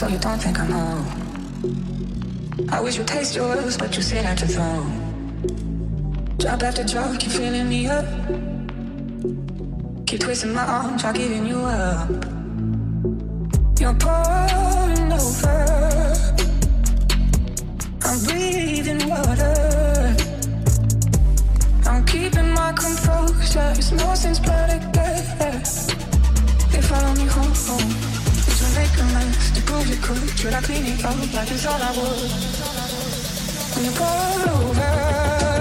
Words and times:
so 0.00 0.08
you 0.08 0.18
don't 0.18 0.38
think 0.38 0.58
I'm 0.58 0.70
home. 0.70 1.04
I 2.70 2.80
wish 2.80 2.96
you 2.96 3.04
taste 3.04 3.36
yours, 3.36 3.76
but 3.76 3.94
you 3.94 4.02
sit 4.02 4.24
at 4.24 4.40
your 4.40 4.48
throne. 4.48 4.88
Drop 6.38 6.62
after 6.62 6.84
drop, 6.84 7.20
keep 7.20 7.30
filling 7.32 7.68
me 7.68 7.86
up. 7.86 8.06
Keep 10.06 10.20
twisting 10.20 10.54
my 10.54 10.64
arm, 10.64 10.96
try 10.96 11.12
giving 11.12 11.44
you 11.44 11.58
up. 11.58 12.08
You're 13.78 13.98
pouring 14.04 15.12
over. 15.12 15.58
I'm 18.08 18.18
breathing 18.24 19.06
water. 19.06 20.16
I'm 21.84 22.06
keeping 22.06 22.50
my 22.54 22.72
composure. 22.72 23.74
It's 23.76 23.92
no 23.92 24.14
sense 24.14 24.40
could? 30.02 30.38
Should 30.38 30.54
I 30.54 30.60
clean 30.60 30.86
it 30.86 31.04
up 31.04 31.16
like 31.32 31.50
it's 31.50 31.66
all 31.66 31.80
I 31.80 31.90
would? 31.96 32.30
When 33.74 33.84
you 33.84 33.92
pour 33.92 34.50
over. 34.54 35.59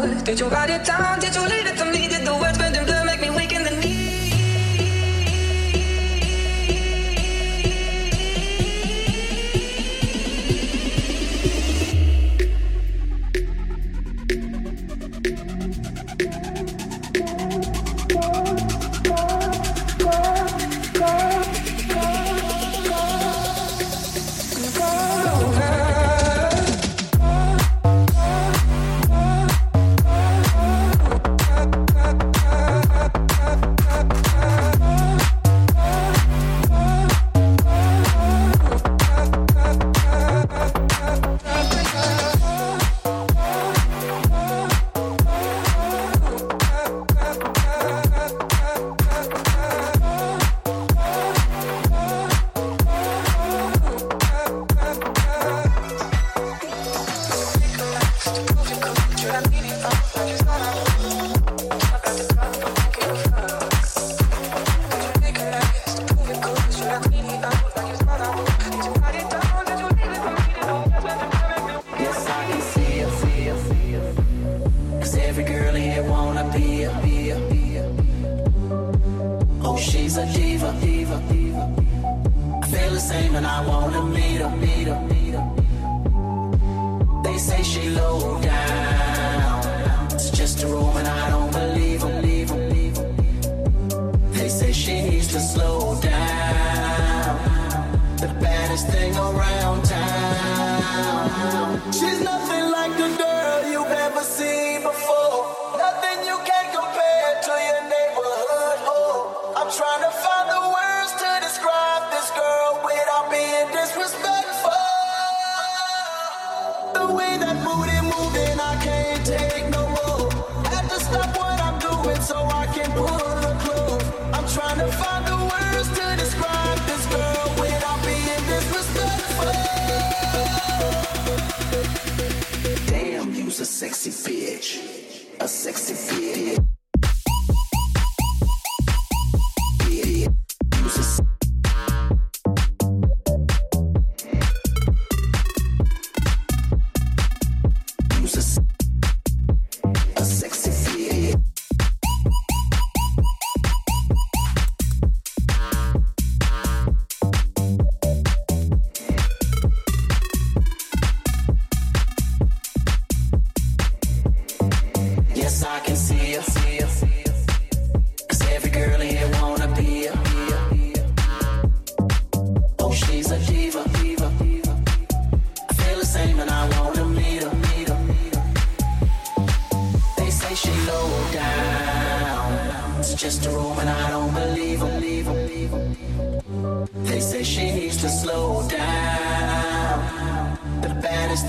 Like 0.00 0.38
you 0.38 0.50
thought 0.50 0.63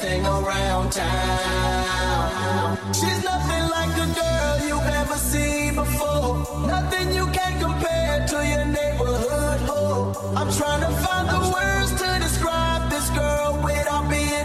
everything 0.06 0.26
around 0.26 0.92
town. 0.92 2.78
She's 2.94 3.24
nothing 3.24 3.64
like 3.70 3.94
a 3.98 4.08
girl 4.14 4.68
you've 4.68 4.94
ever 5.02 5.16
seen 5.16 5.76
before. 5.76 6.68
Nothing 6.68 7.14
you 7.14 7.28
can 7.28 7.60
compare 7.60 8.26
to 8.28 8.48
your 8.48 8.66
neighborhood 8.66 9.60
hoe. 9.62 10.14
I'm 10.36 10.52
trying 10.52 10.82
to 10.82 10.92
find 11.04 11.28
the 11.30 11.52
words 11.54 11.92
to 12.02 12.20
describe 12.20 12.90
this 12.92 13.10
girl 13.10 13.62
without 13.64 14.10
being. 14.10 14.36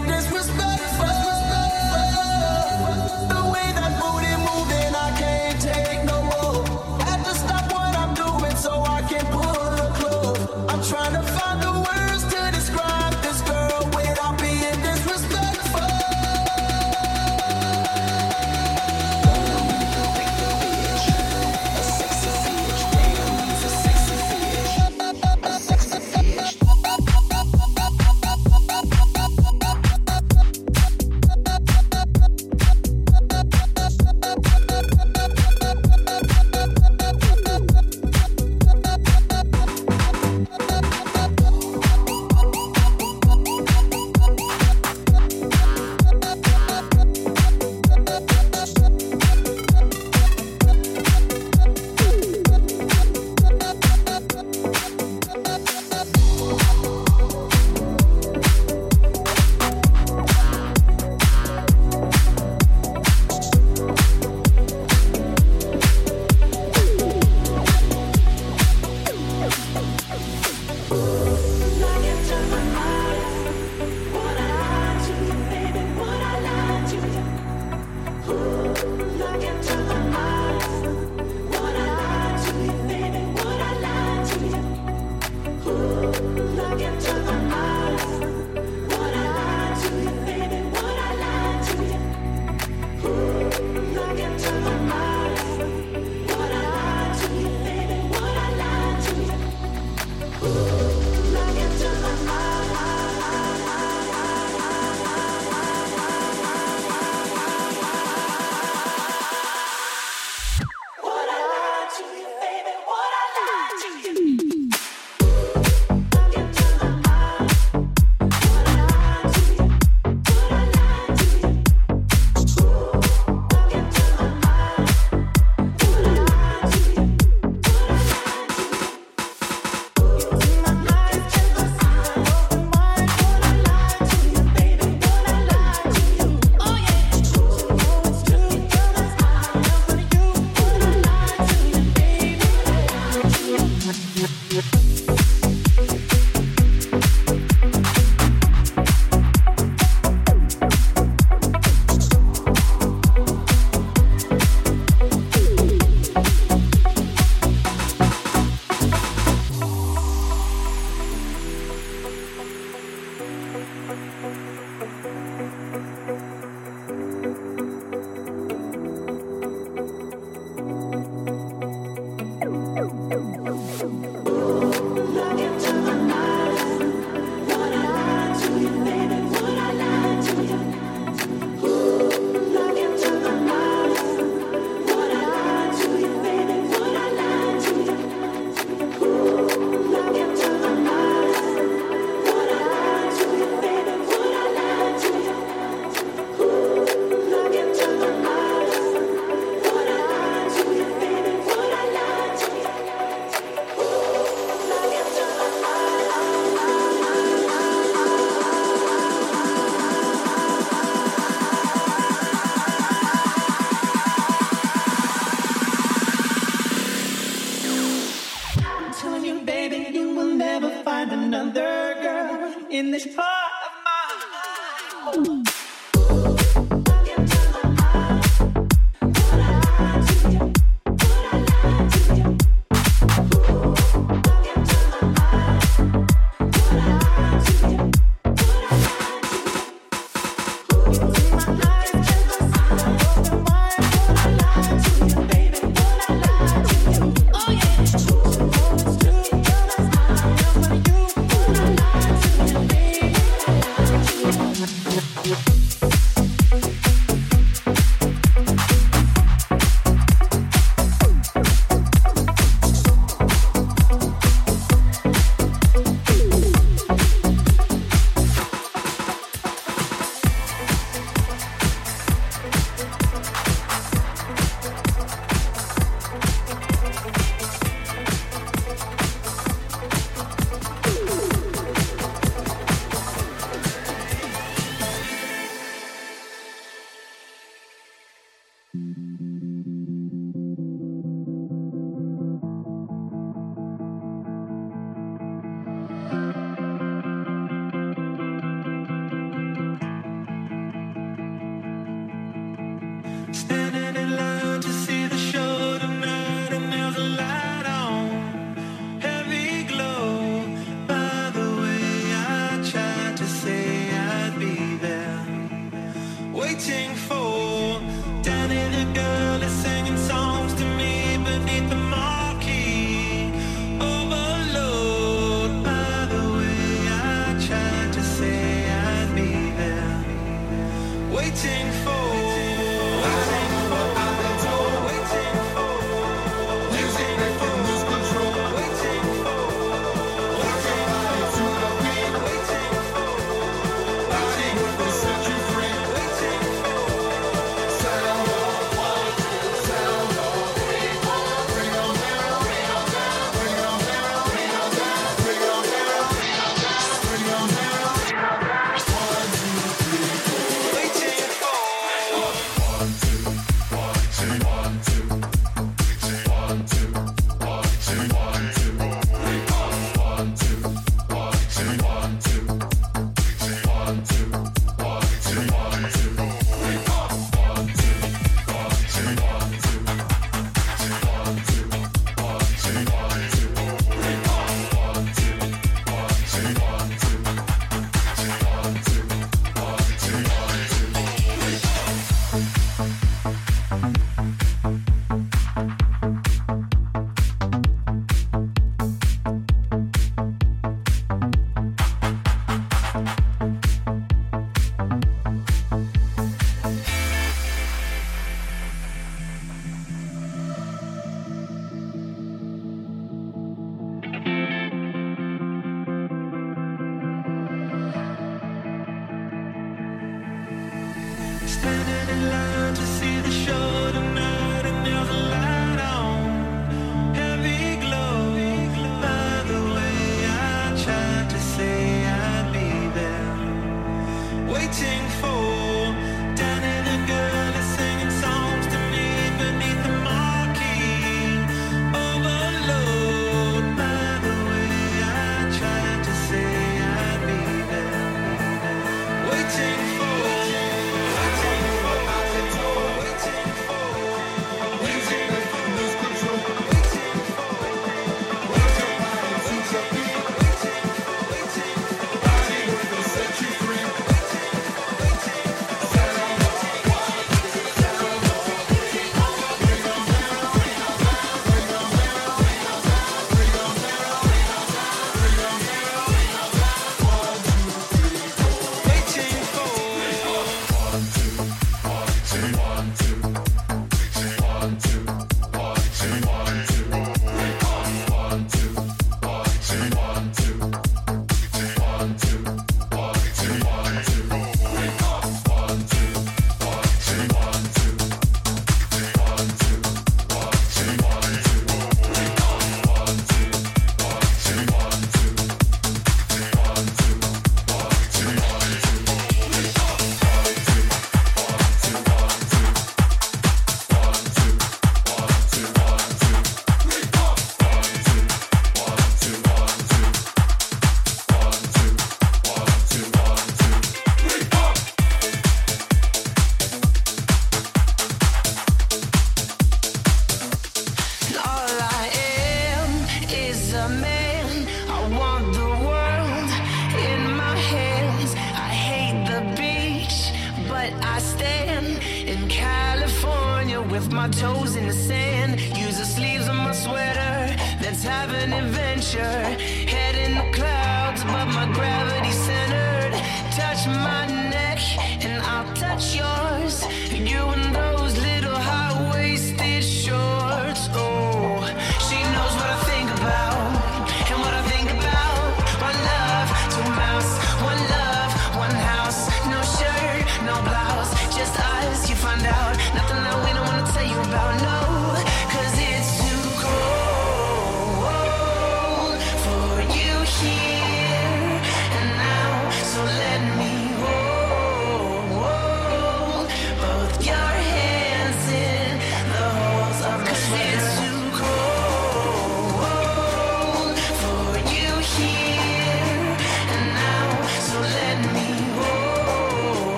my 544.21 544.29
toes 544.29 544.75
in 544.75 544.85
the 544.85 544.93
sand, 544.93 545.59
use 545.75 545.97
the 545.97 546.05
sleeves 546.05 546.47
of 546.47 546.53
my 546.53 546.73
sweater. 546.73 547.55
Let's 547.81 548.03
have 548.03 548.29
an 548.29 548.53
adventure. 548.53 549.90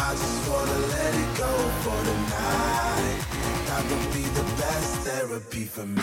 I 0.00 0.12
just 0.12 0.48
wanna 0.48 0.78
let 0.94 1.14
it 1.22 1.30
go 1.36 1.52
for 1.82 1.98
tonight. 2.08 3.18
That 3.66 3.82
would 3.90 4.08
be 4.14 4.22
the 4.38 4.44
best 4.56 4.92
therapy 5.06 5.64
for 5.64 5.86
me. 5.86 6.02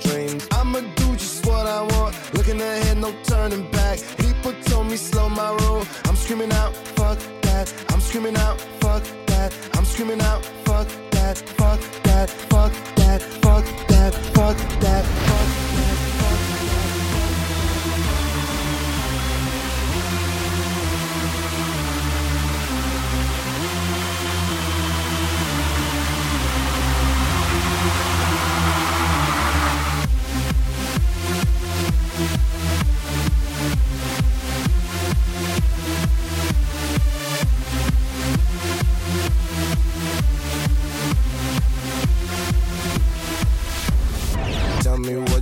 dreams. 0.00 0.51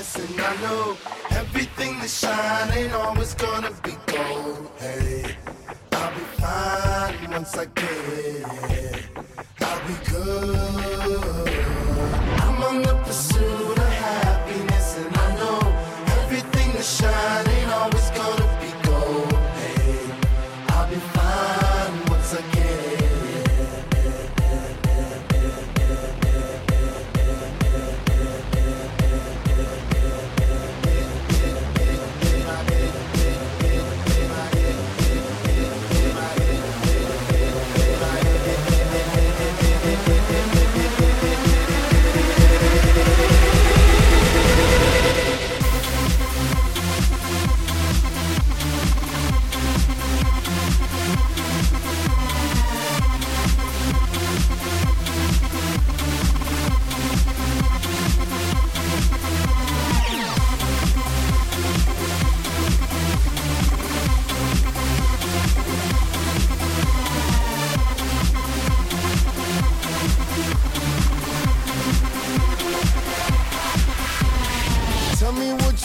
listen, 0.00 0.34
I 0.38 0.56
know 0.62 0.96
everything 1.32 1.98
that 1.98 2.08
shine 2.08 2.72
ain't 2.72 2.94
always 2.94 3.34
gonna 3.34 3.70
be 3.84 3.92
gold. 4.06 4.70
Hey, 4.78 5.36
I'll 5.92 6.14
be 6.14 6.24
fine 6.40 7.30
once 7.30 7.54
I 7.58 7.66
get 7.66 7.84
it. 7.84 9.04
I'll 9.60 9.88
be 9.88 9.96
good. 10.10 11.49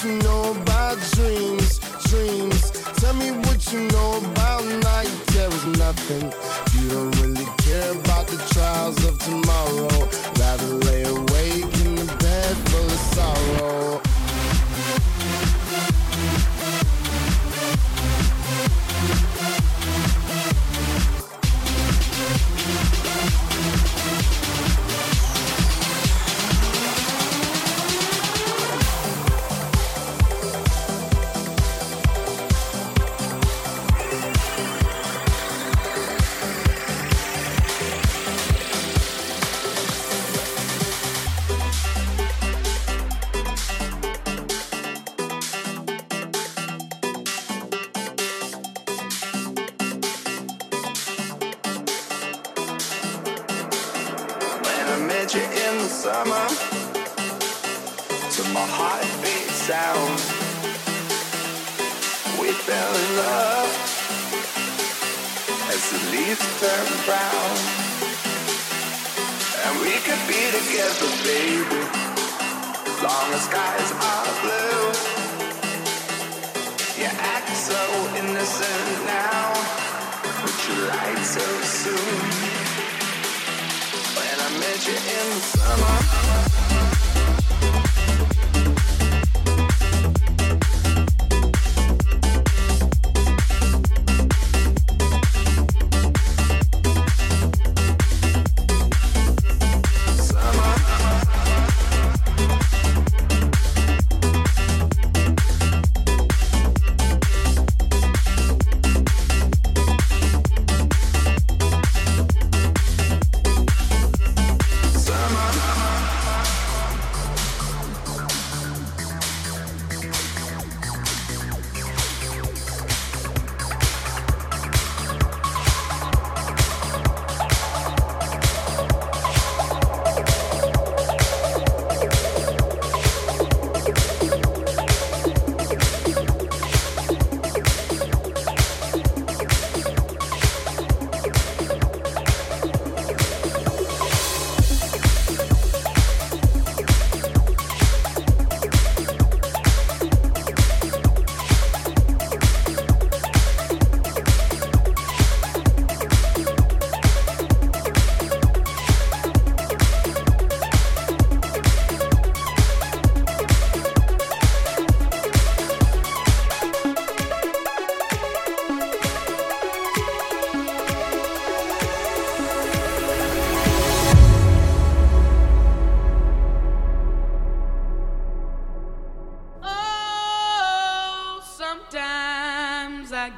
you 0.06 0.20
know 0.20 0.52
about 0.52 0.98
dreams, 1.14 1.80
dreams. 2.10 2.72
Tell 3.02 3.14
me 3.16 3.32
what 3.32 3.74
you 3.74 3.80
know 3.88 4.18
about 4.18 4.64
night. 4.84 5.12
There 5.34 5.50
is 5.50 5.66
nothing. 5.78 6.32
You 6.76 6.90
don't 6.90 7.12
really 7.22 7.48
care 7.58 7.92
about 7.92 8.28
the 8.28 8.38
trials 8.54 9.04
of 9.06 9.18
tomorrow. 9.20 10.08
Rather 10.40 10.74
lay 10.88 11.04
awake 11.04 11.74
in 11.84 11.96
the 11.96 12.16
bed 12.20 12.56
full 12.70 12.86
of 12.86 13.02
sorrow. 13.16 14.05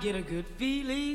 Get 0.08 0.16
a 0.16 0.22
good 0.22 0.46
feeling, 0.58 1.07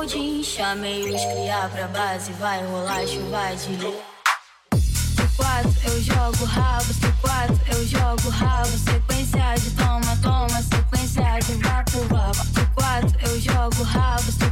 coldinho, 0.00 0.42
chamei 0.42 1.12
os 1.12 1.24
criar 1.26 1.68
pra 1.68 1.86
base, 1.88 2.32
vai 2.34 2.64
rolar 2.64 3.06
chuva 3.06 3.54
de 3.54 3.76
C4 4.72 5.84
eu 5.84 6.00
jogo 6.00 6.44
rabo, 6.46 6.86
C4 6.94 7.60
eu 7.74 7.86
jogo 7.86 8.30
rabo, 8.30 8.68
sequência 8.68 9.54
de 9.60 9.70
toma, 9.72 10.16
toma, 10.22 10.62
sequência 10.62 11.38
de 11.40 11.52
vapo, 11.62 11.98
vapo. 12.08 12.40
C4 12.54 13.28
eu 13.28 13.40
jogo 13.40 13.82
rabo, 13.82 14.32
C4 14.32 14.49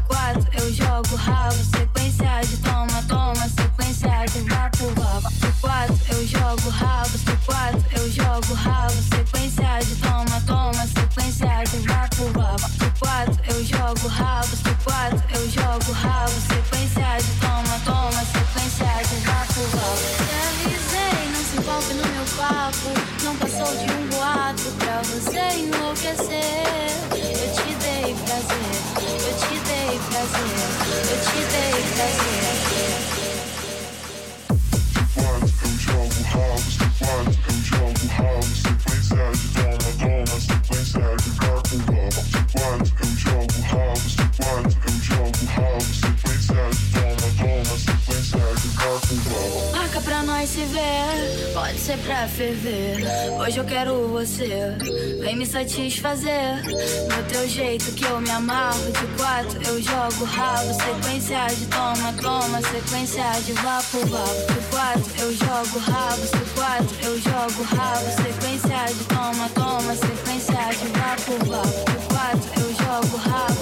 ferver. 52.49 52.97
Hoje 53.41 53.59
eu 53.59 53.65
quero 53.65 54.09
você, 54.09 54.77
vem 55.20 55.37
me 55.37 55.47
satisfazer. 55.47 56.62
Do 56.62 57.29
teu 57.29 57.49
jeito 57.49 57.93
que 57.93 58.05
eu 58.05 58.20
me 58.20 58.31
amarro, 58.31 58.81
de 58.93 59.07
quatro 59.16 59.61
eu 59.69 59.83
jogo 59.83 60.25
rabo. 60.25 60.73
Sequência 60.75 61.47
de 61.47 61.66
toma, 61.66 62.12
toma, 62.20 62.61
sequência 62.62 63.25
de 63.45 63.53
vapo, 63.53 63.99
vapo. 64.07 64.53
De 64.53 64.66
quatro 64.70 65.12
eu 65.19 65.33
jogo 65.33 65.79
rabo, 65.79 66.23
de 66.23 66.51
quatro 66.55 66.97
eu 67.03 67.20
jogo 67.20 67.62
rabo. 67.65 68.07
Sequência 68.16 68.95
de 68.95 69.05
toma, 69.05 69.49
toma, 69.55 69.95
sequência 69.95 70.69
de 70.79 70.89
vapo, 70.99 71.45
vapo. 71.47 71.91
De 71.91 72.07
quatro 72.07 72.61
eu 72.61 72.75
jogo 72.75 73.16
rabo, 73.16 73.58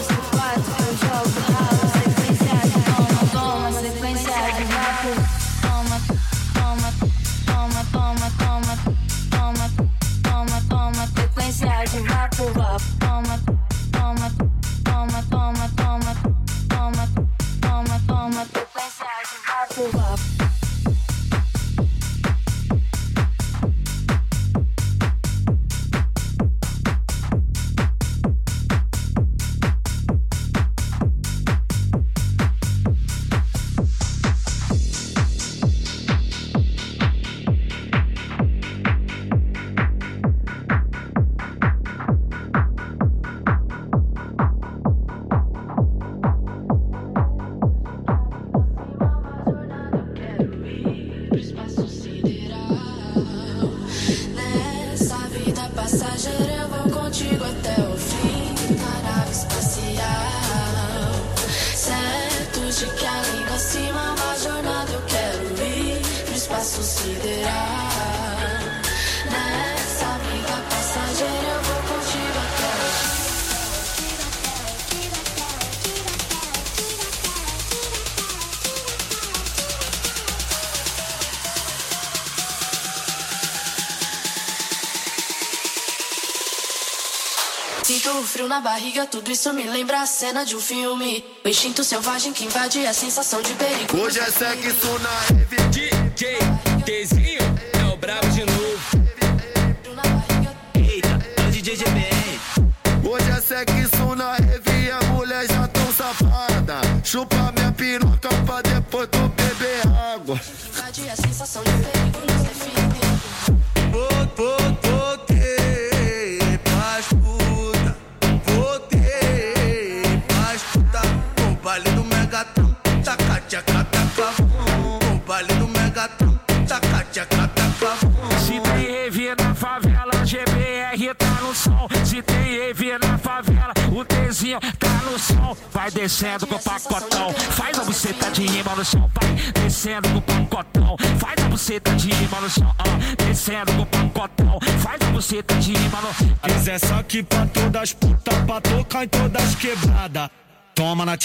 na 88.57 88.61
barriga, 88.63 89.05
tudo 89.05 89.31
isso 89.31 89.53
me 89.53 89.65
lembra 89.65 90.01
a 90.01 90.07
cena 90.07 90.43
de 90.43 90.57
um 90.57 90.61
filme. 90.61 91.23
O 91.45 91.49
instinto 91.49 91.85
selvagem 91.85 92.33
que 92.33 92.43
invade 92.43 92.87
a 92.87 92.95
sensação 92.95 93.43
de 93.43 93.53
perigo. 93.53 93.99
Hoje 93.99 94.19
é 94.19 94.31
sexo 94.31 94.99
na 94.99 95.69
DJ. 95.69 96.56